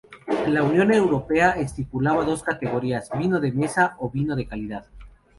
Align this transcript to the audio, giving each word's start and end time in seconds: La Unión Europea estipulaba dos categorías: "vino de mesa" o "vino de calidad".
La 0.47 0.63
Unión 0.63 0.91
Europea 0.91 1.51
estipulaba 1.51 2.25
dos 2.25 2.41
categorías: 2.41 3.11
"vino 3.19 3.39
de 3.39 3.51
mesa" 3.51 3.97
o 3.99 4.09
"vino 4.09 4.35
de 4.35 4.47
calidad". 4.47 4.87